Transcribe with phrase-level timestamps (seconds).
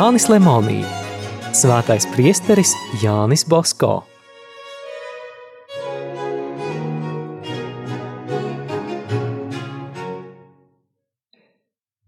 [0.00, 0.78] Jānis Lemonī,
[1.52, 2.70] Svētais priesteris
[3.02, 3.98] Jānis Bosko.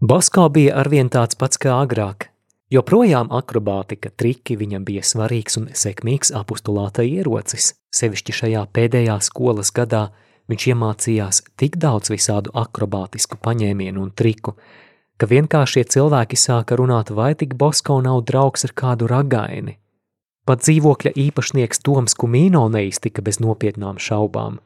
[0.01, 2.31] Bosko bija arvien tāds pats kā agrāk.
[2.73, 7.75] Joprojām akrobātika triki viņam bija svarīgs un sekmīgs apustulāta ierocis.
[7.93, 10.07] Sevišķi šajā pēdējā skolas gadā
[10.49, 14.57] viņš iemācījās tik daudz visādu akrobātisku paņēmienu un triku,
[15.21, 19.79] ka vienkāršie cilvēki sāka runāt, vai tik Bosko nav draugs ar kādu ragaini.
[20.43, 24.59] Pat dzīvokļa īpašnieks Toms Kumīno neiztika bez nopietnām šaubām.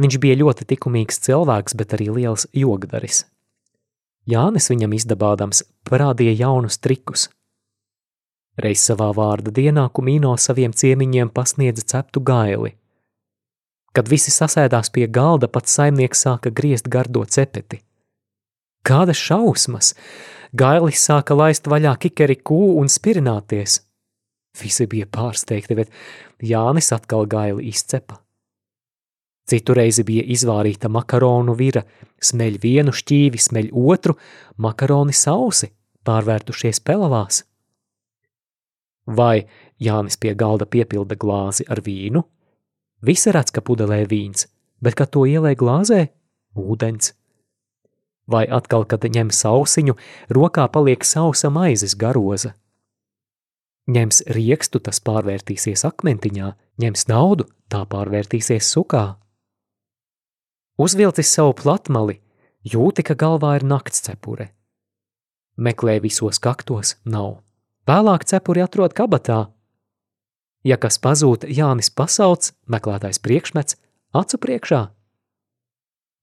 [0.00, 3.26] Viņš bija ļoti likumīgs cilvēks, bet arī liels jogdaris.
[4.24, 7.28] Jānis viņam izdabādams parādīja jaunus trikus.
[8.56, 12.72] Reiz savā vārda dienā Kumīno saviem ciemiņiem pasniedza ceptu gaili.
[13.92, 17.82] Kad visi sasēdās pie galda, pats saimnieks sāka griezt gardo cepeti.
[18.82, 19.92] Kādas šausmas!
[20.52, 23.78] Gailis sāka laist vaļā kikeri kū un spirināties.
[24.60, 25.92] Visi bija pārsteigti, bet
[26.44, 28.18] Jānis atkal gaili izcepa.
[29.48, 31.82] Citu reizi bija izvārīta makaronu vira,
[32.22, 34.18] smeļ vienu šķīvi, smeļ otru,
[34.60, 35.70] makaroni sausi,
[36.04, 37.42] pārvērtušies pelavās.
[39.06, 39.46] Vai
[39.82, 42.22] Jānis pie galda piepilda glāzi ar vīnu?
[43.02, 44.46] Visi redz, ka pudelē vīns,
[44.82, 46.04] bet, kad to ielē glāzē,
[46.54, 47.16] ūdens.
[48.32, 49.96] Vai atkal, kad ņem sausiņu,
[50.32, 52.54] rokā paliek sausa maizes garoza.
[53.92, 59.18] Ņems riekstu, tas pārvērtīsies akmentiņā, ņems naudu, tā pārvērtīsies sukā.
[60.78, 62.20] Uzvilcis savu platmali,
[62.64, 64.52] jūti, ka galvā ir nakts cepure.
[65.58, 67.42] Meklē visos kaktos, nav.
[67.90, 69.50] Vēlāk cepuri atrod kabatā.
[70.64, 73.76] Ja kas pazūd, Jānis pasauc, meklētais priekšmets,
[74.14, 74.82] acu priekšā.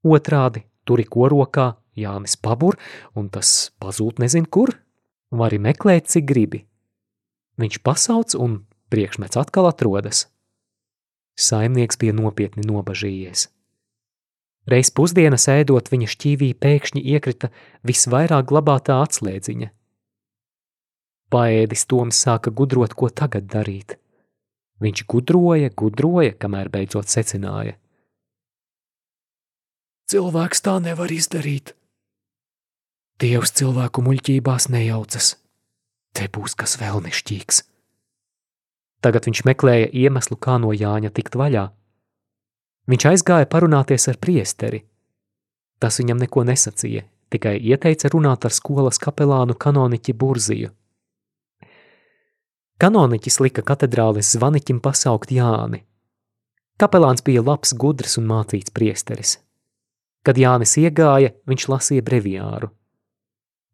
[0.07, 2.77] Otrādi, turi korokā, Jānis pabur,
[3.15, 4.75] un tas pazūd nezin kur.
[5.29, 6.63] Vari meklēt, cik gribi.
[7.61, 10.27] Viņš pasauc, un priekšmets atkal atrodas.
[11.39, 13.47] Saimnieks bija nopietni nobažījies.
[14.69, 17.49] Reiz pusdienas ēdot viņa šķīvī pēkšņi iekrita
[17.87, 19.69] visvairāk glabātā atslēdziņa.
[21.29, 23.95] Paēdis Toms sāka gudrot, ko tagad darīt.
[24.81, 27.75] Viņš gudroja, gudroja, kamēr beidzot secināja.
[30.09, 31.75] Cilvēks tā nevar izdarīt.
[33.19, 35.33] Dievs cilvēku muļķībās nejaucas.
[36.15, 37.57] Te būs kas vēl nešķīgs.
[39.03, 41.65] Tagad viņš meklēja iemeslu, kā no Jāņa tikt vaļā.
[42.87, 44.85] Viņš aizgāja parunāties ar priesteri.
[45.83, 50.71] Tas viņam neko nesacīja, tikai ieteica runāt ar skolas kapelānu kanoniķi Burziju.
[52.79, 55.83] Kanoniķis lika katedrāles zvaniķim pasaukt Jāni.
[56.79, 59.41] Kapelāns bija labs, gudrs un mācīts priesteris.
[60.23, 62.71] Kad Jānis iegāja, viņš lasīja breviāru.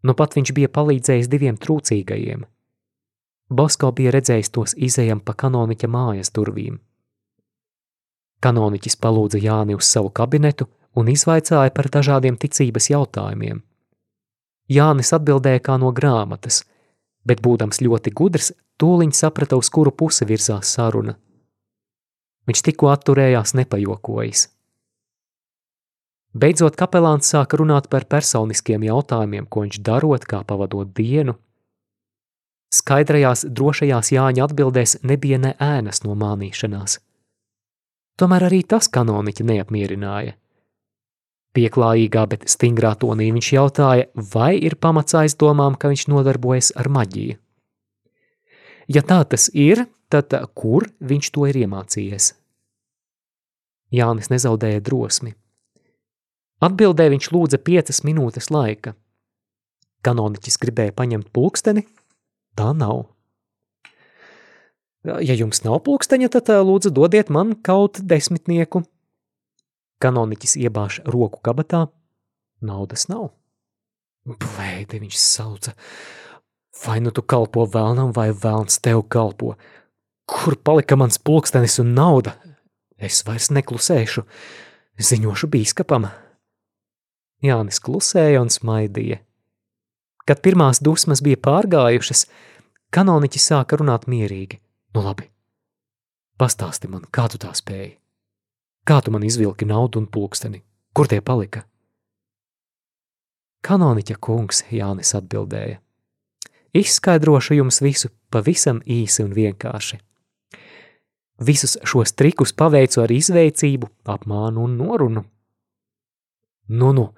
[0.05, 2.45] Nu pat viņš bija palīdzējis diviem trūcīgajiem.
[3.49, 6.77] Bosko bija redzējis tos izējam pa kanoniķa mājas durvīm.
[8.45, 13.61] Kanoniķis palūdza Jāni uz savu kabinetu un izvaicāja par dažādiem ticības jautājumiem.
[14.69, 16.63] Jānis atbildēja kā no grāmatas,
[17.25, 18.51] bet būdams ļoti gudrs,
[18.81, 21.15] tūliņ saprata, uz kuru pusi virzās saruna.
[22.45, 24.47] Viņš tikko atturējās nepajokojis.
[26.35, 31.37] Beidzot, kapelāns sāka runāt par personiskiem jautājumiem, ko viņš darot, kā pavadot dienu.
[32.75, 36.97] Skaidrajās, drošajās Jāņa atbildēs nebija ne ēnas no mānīšanās.
[38.19, 40.35] Tomēr arī tas kanoniķi neapmierināja.
[41.55, 47.37] Pieklājīgā, bet stingrā tonī viņš jautāja, vai ir pamats aizdomām, ka viņš nodarbojas ar maģiju.
[48.91, 52.33] Ja tā tas ir, tad kur viņš to ir iemācījies?
[53.95, 55.31] Jānis nezaudēja drosmi.
[56.63, 58.95] Atbildē viņš lūdza piecas minūtes laika.
[60.05, 61.83] Kanoniķis gribēja paņemt pulksteni,
[62.55, 63.07] tā nav.
[65.05, 68.85] Ja jums nav pulksteņa, tad lūdzu dodiet man kaut desmitnieku.
[70.01, 71.85] Kanoniķis iebāž roku kabatā,
[72.61, 73.29] naudas nav.
[74.25, 75.75] Blēdi, viņš sauca.
[76.85, 79.53] Vai nu tu kalpo vēlnam, vai vēlns tev kalpo?
[80.25, 82.33] Kur palika mans pulkstenis un nauda?
[82.97, 84.25] Es vairs neklusēšu,
[84.97, 86.09] ziņošu bīskapam.
[87.45, 89.21] Jānis klusēja un smaidīja.
[90.25, 92.25] Kad pirmās dusmas bija pārgājušas,
[92.95, 94.59] kanoniķis sāka runāt mierīgi.
[94.95, 95.29] Nu labi,
[96.41, 97.95] pastāsti man, kā tu tā spēji?
[98.85, 100.61] Kā tu man izvilki naudu un pulksteni?
[100.93, 101.65] Kur tie palika?
[103.65, 105.79] Kanoniķa kungs Jānis atbildēja.
[106.75, 109.97] Izskaidrošu jums visu pavisam īsi un vienkārši.
[111.47, 115.23] Visus šos trikus paveicu ar izveicību, apmānu un norunu.
[116.67, 117.09] Nu, nu,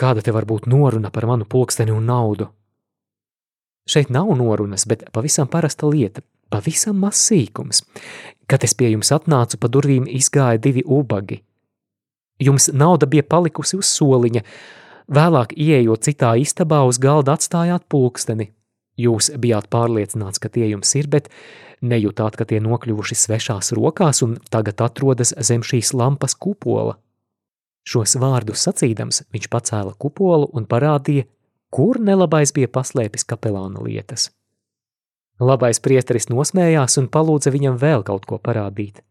[0.00, 2.50] kāda te var būt noruna par manu pulksteni un naudu?
[3.86, 7.84] Šeit nav norunas, bet pavisam parasta lieta, pavisam mazs sīkums.
[8.50, 11.42] Kad es pie jums atnācu, pa durvīm izgāja divi ubagi.
[12.42, 14.42] Jums nauda bija palikusi uz soliņa,
[15.08, 18.50] vēlāk ieejot citā istabā uz galda atstājāt pulksteni.
[18.96, 21.30] Jūs bijāt pārliecināts, ka tie jums ir, bet
[21.84, 26.96] nejūtāt, ka tie nokļuvuši svešās rokās un tagad atrodas zem šīs lampas kupola.
[27.86, 31.28] Šos vārdus sacīdams, viņš pacēla kupolu un parādīja,
[31.70, 34.30] kur nelabais bija paslēpis kapelāna lietas.
[35.38, 39.02] Labais priesteris nosmējās un palūdza viņam vēl kaut ko parādīt.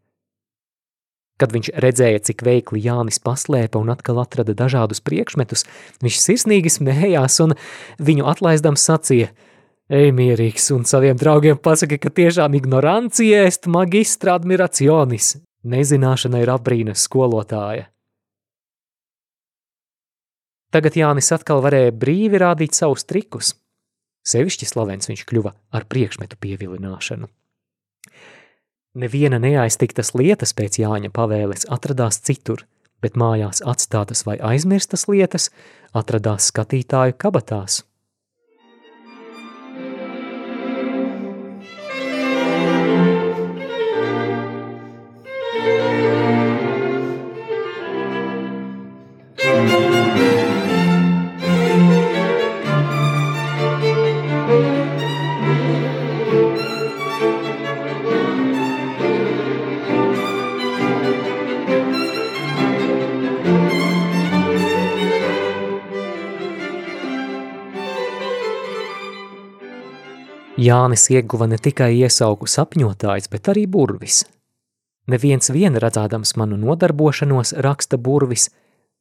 [1.36, 5.66] Kad viņš redzēja, cik veikli Jānis paslēpa un atkal atrada dažādus priekšmetus,
[6.02, 7.52] viņš sirsnīgi smējās un
[8.00, 9.32] viņu atlaidams sacīja:
[9.92, 15.36] Ej, mierīgs, un saviem draugiem pasaki, ka tiešām ignorancija est magistra admirationis.
[15.66, 17.86] Nezināšana ir apbrīnas skolotāja.
[20.76, 23.54] Tagad Jānis atkal varēja brīvi rādīt savus trikus.
[24.28, 27.30] Sevišķi slavens viņš kļuva ar priekšmetu pievilināšanu.
[29.00, 32.66] Neviena neaiztiktas lietas pēc Jāņa pavēles atradās citur,
[33.00, 35.48] bet mājās atstātas vai aizmirstas lietas
[35.96, 37.85] atradās skatītāju kabatās.
[70.66, 74.24] Jānis ieguva ne tikai iesauku sapņotājs, bet arī burvis.
[75.06, 78.48] Neviens vien redzādams manu nodarbošanos, raksta burvis,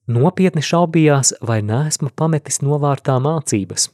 [0.06, 3.88] nopietni šaubījās, vai neesmu pametis novārtā mācības.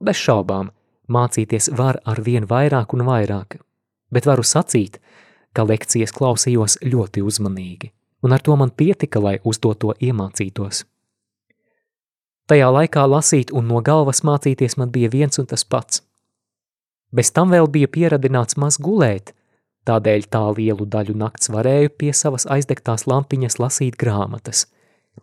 [0.00, 0.70] Bez šaubām,
[1.12, 3.58] mācīties var ar vien vairāk un vairāk,
[4.14, 5.00] bet varu sacīt,
[5.52, 7.92] ka lekcijas klausījos ļoti uzmanīgi,
[8.24, 10.84] un ar to man pietika, lai uz to iemācītos.
[12.48, 16.07] Tajā laikā lasīt un no galvas mācīties man bija viens un tas pats.
[17.12, 19.32] Bez tam vēl bija pieradināts maz gulēt,
[19.88, 24.66] tādēļ tā lielu daļu nakts varēju pie savas aizdegtās lampiņas lasīt grāmatas,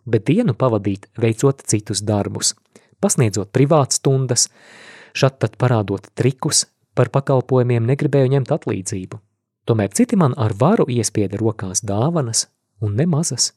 [0.04, 2.54] bet dienu pavadīt veicot citus darbus,
[3.00, 4.48] pasniedzot privātas stundas,
[5.14, 6.64] šat tad parādot trikus,
[6.96, 9.20] par pakalpojumiem negribēju ņemt atlīdzību.
[9.66, 12.46] Tomēr citi man ar varu iespieda rokās dāvanas
[12.80, 13.52] un nemazas.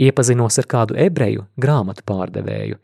[0.00, 2.76] Iepazinos ar kādu ebreju grāmatu pārdevēju,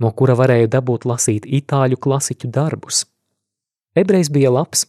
[0.00, 3.04] no kura varēju dabūt lasīt itāļu klasiķu darbus–
[3.94, 4.86] Ebrejs bija labs,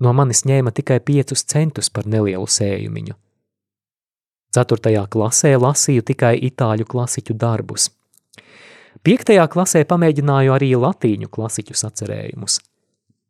[0.00, 3.16] no manis ņēma tikai piecus centus par nelielu sējumiņu.
[4.54, 7.90] Ceturtajā klasē lasīju tikai itāļu klasiķu darbus.
[9.04, 12.60] Piektajā klasē pamēģināju arī latīņu klasiķu sacerējumus.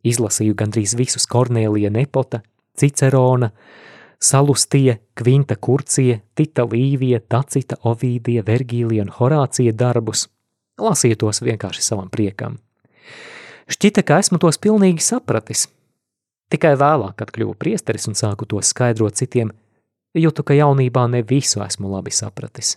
[0.05, 2.43] Izlasīju gandrīz visus Kornēlija Nepota,
[2.79, 3.49] Cicerona,
[4.21, 10.29] Salustie, Kvinta Kurcija, Tita Līvija, Tacita, Ovīdija, Vergīlija un Horācija darbus.
[10.79, 12.61] Lasīju tos vienkārši savam priekam.
[13.71, 15.67] Šķita, ka esmu tos pilnīgi sapratis.
[16.53, 19.55] Tikai vēlāk, kad kļuvu priesteris un sāku to skaidrot citiem,
[20.15, 22.77] jūtu, ka jaunībā ne visu esmu labi sapratis.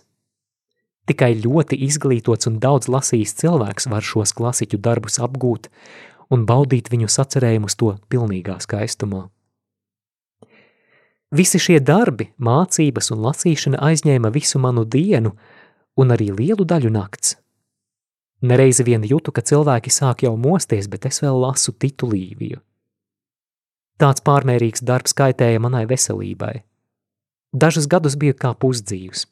[1.08, 5.68] Tikai ļoti izglītots un daudz lasījis cilvēks var šos klasiķu darbus apgūt
[6.32, 9.26] un baudīt viņu sacerējumus to pilnīgā skaistumā.
[11.32, 15.34] Visi šie darbi, mācības un lasīšana aizņēma visu manu dienu
[16.00, 17.36] un arī lielu daļu nakts.
[18.42, 22.60] Nereizi vien jūtu, ka cilvēki sāk jau mosties, bet es vēl lasu Titu Līviju.
[23.98, 26.60] Tāds pārmērīgs darbs kaitēja manai veselībai.
[27.50, 29.24] Dažus gadus biju kā pusdzīvs.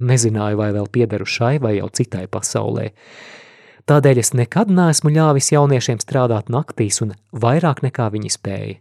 [0.00, 2.90] Nezināju, vai vēl piederu šai vai jau citai pasaulē.
[3.88, 8.76] Tādēļ es nekad neesmu ļāvis jauniešiem strādāt naktīs un vairāk nekā viņi spēja.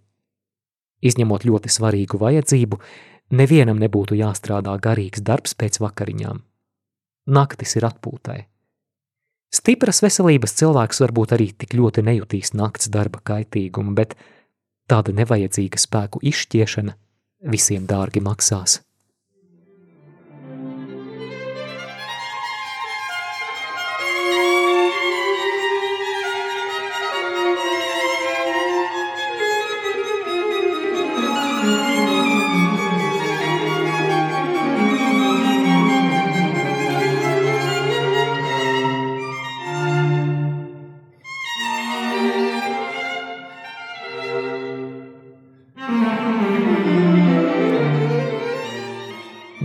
[0.99, 2.79] Izņemot ļoti svarīgu vajadzību,
[3.31, 6.43] nevienam nebūtu jāstrādā garīgs darbs pēc vakariņām.
[7.31, 8.41] Naktis ir atpūtai.
[9.49, 14.13] Stipras veselības cilvēks varbūt arī tik ļoti nejutīs nakts darba kaitīgumu, bet
[14.89, 16.93] tāda nevajadzīga spēku izšķiešana
[17.49, 18.79] visiem dārgi maksās.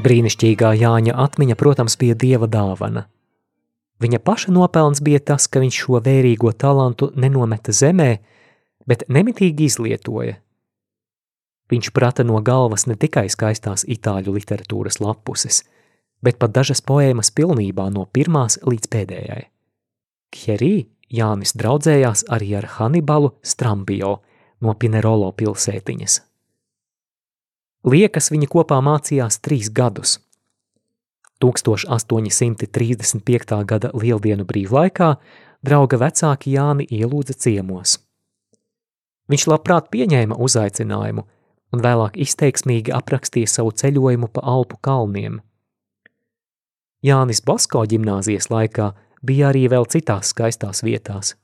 [0.05, 3.07] Brīnišķīgā Jāņa atmiņa, protams, bija dieva dāvana.
[4.03, 8.11] Viņa paša nopelns bija tas, ka viņš šo vērīgo talantu nenometa zemē,
[8.87, 10.41] bet nemitīgi izlietoja.
[11.73, 15.63] Viņš prata no galvas ne tikai skaistās itāļu literatūras lapuses,
[16.21, 19.47] bet pat dažas poēmas pilnībā no pirmās līdz pēdējai.
[20.35, 20.75] Kjerī
[21.15, 24.19] Jānis draudzējās arī ar Hannibalu Strambio
[24.61, 26.21] no Pinerolo pilsētiņas.
[27.85, 30.17] Liekas viņi kopā mācījās trīs gadus.
[31.45, 33.61] 1835.
[33.69, 35.21] gada lieldienu brīvlaikā
[35.65, 37.99] drauga vecāki Jāni ielūdza ciemos.
[39.29, 41.23] Viņš labprāt pieņēma uzaicinājumu
[41.75, 45.41] un vēlāk izteiksmīgi aprakstīja savu ceļojumu pa Alpu kalniem.
[47.05, 51.44] Jānis Basko ģimnāzijas laikā bija arī vēl citās skaistās vietās.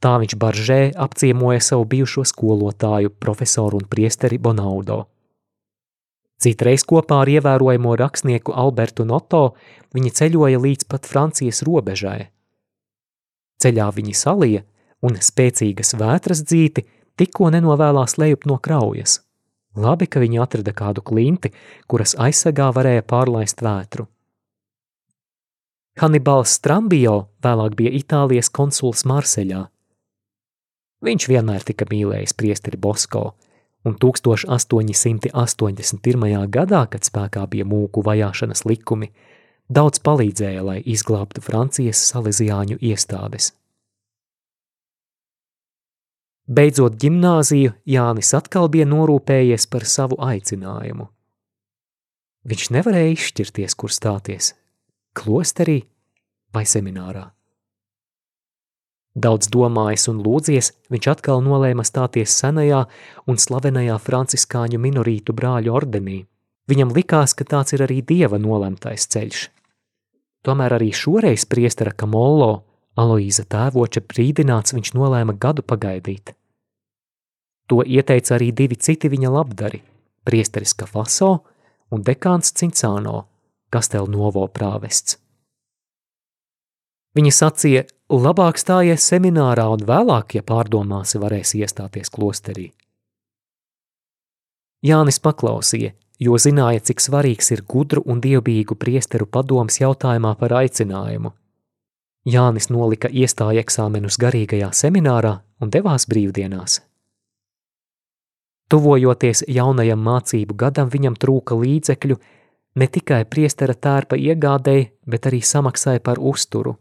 [0.00, 5.06] Tā viņš baržē apciemoja savu bijušo skolotāju, profesoru un priesteri Bonaudo.
[6.36, 9.54] Citreiz kopā ar ievērojamo rakstnieku Albertu Noto
[9.96, 12.28] viņi ceļoja līdz pat Francijas robežai.
[13.62, 14.64] Ceļā viņi salija,
[15.00, 16.84] un spēcīgas vētras dzīti
[17.16, 19.22] tikko nenovēlās lejup no kraujas.
[19.76, 21.52] Labi, ka viņi atrada kādu klinti,
[21.88, 24.06] kuras aizsargā varēja pārlaist vētru.
[26.00, 29.64] Hannibals Strambio vēlāk bija Itālijas konsuls Marseļā.
[31.04, 33.34] Viņš vienmēr tika mīlējis priesteri Bosko,
[33.84, 36.48] un 1881.
[36.48, 39.10] gadā, kad spēkā bija mūku vajāšanas likumi,
[39.68, 43.52] daudz palīdzēja, lai izglābtu Francijas salīdzjāņu iestādes.
[46.46, 51.08] Beidzot ģimnāziju, Jānis atkal bija norūpējies par savu aicinājumu.
[52.46, 54.54] Viņš nevarēja izšķirties, kur stāties–
[55.18, 55.80] klosterī
[56.54, 57.35] vai seminārā.
[59.16, 62.82] Daudz domājis un lūdzies, viņš atkal nolēma stāties senajā
[63.26, 66.18] un slavenajā franciskāņu minorītu brāļu ordenī.
[66.68, 69.46] Viņam likās, ka tāds ir arī dieva nolemtais ceļš.
[70.44, 76.32] Tomēr arī šoreiz priestera Kamollo Aloīza tēvoča brīdināts viņš nolēma gadu pagaidīt.
[77.68, 79.82] To ieteica arī divi citi viņa labdari–
[80.26, 81.30] priesteris Kafaso
[81.92, 83.26] un dekāns Cincāno,
[83.70, 85.18] Kastel Novo prāvests.
[87.16, 92.70] Viņa sacīja, labāk stājies seminārā un vēlāk, ja pārdomāsi, varēsi iestāties klosterī.
[94.86, 101.34] Jānis paklausīja, jo zināja, cik svarīgs ir gudru un dievbijīgu priesteru padoms jautājumā par aicinājumu–
[102.26, 106.80] Jānis nolika iestāja eksāmenus garīgajā seminārā un devās brīvdienās.
[108.66, 112.16] Tuvojoties jaunajam mācību gadam, viņam trūka līdzekļu
[112.82, 116.74] ne tikai priestera tērpa iegādēji, bet arī samaksāja par uzturu.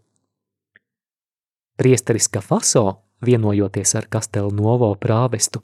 [1.78, 5.62] Priesteris Kafaso, vienojoties ar Kastelu Novo prāvestu,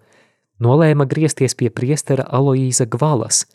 [0.60, 3.46] nolēma griezties pie priestera Aloīza Gvalas,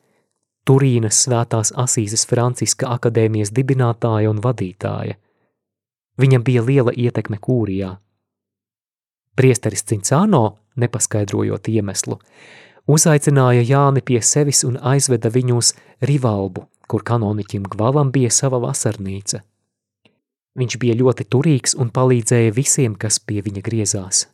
[0.67, 5.21] Turīnas svētās Asīzes Franciska akadēmijas dibinātāja un vadītāja–
[6.21, 7.97] Viņam bija liela ietekme kūrijā.
[9.37, 12.17] Priesteris Cincāno, nepaskaidrojot iemeslu,
[12.89, 19.43] uzaicināja Jāni pie sevis un aizveda viņu uz Rivalbu, kur kanoniķim Gvalam bija sava vasarnīca.
[20.57, 24.25] Viņš bija ļoti turīgs un palīdzēja visiem, kas pie viņa griezās.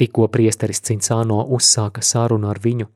[0.00, 2.88] Tikko priesteris Cincāno uzsāka sarunu ar viņu,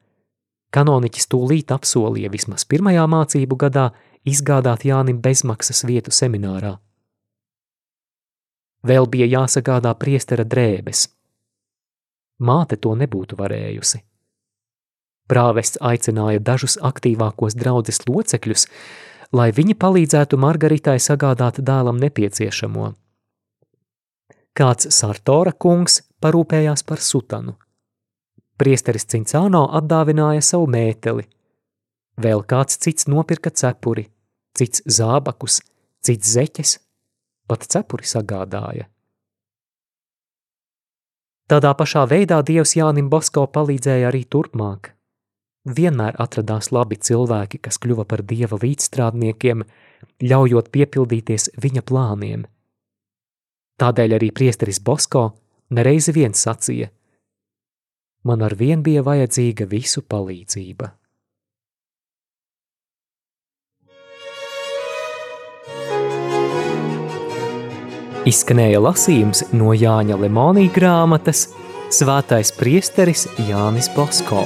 [0.73, 3.91] kanoniķis tūlīt apsolīja vismaz pirmajā mācību gadā
[4.27, 6.79] izgādāt Jānim bezmaksas vietu seminārā.
[8.87, 11.07] Vēl bija jāsagādā priestera drēbes.
[12.39, 14.03] Māte to nebūtu varējusi.
[15.27, 18.67] Prāvests aicināja dažus aktīvākos draudzes locekļus,
[19.37, 22.93] lai viņi palīdzētu Margaritai sagādāt dēlam nepieciešamo.
[24.57, 27.57] Kāds Sartora kungs parūpējās par sutanu.
[28.57, 31.27] Priesteris Cincāno atdāvināja savu mēteli.
[32.17, 34.07] Vēl kāds cits nopirka cepuri,
[34.57, 35.61] cits zābakus,
[36.01, 36.79] cits zeķes
[37.47, 38.89] pat cepuri sagādāja.
[41.47, 44.96] Tādā pašā veidā Dievs Jānim Bosko palīdzēja arī turpmāk.
[45.67, 49.65] Vienmēr atradās labi cilvēki, kas kļuva par Dieva līdzstrādniekiem,
[50.23, 52.45] ļaujot piepildīties viņa plāniem.
[53.77, 55.33] Tādēļ arī priesteris Bosko
[55.75, 56.89] nereizi viens sacīja:
[58.25, 60.93] Man ar vien bija vajadzīga visu palīdzība.
[68.27, 71.47] Izskanēja lasījums no Jāņa Lemonija grāmatas
[71.95, 74.43] Svētais priesteris Jānis Bosko.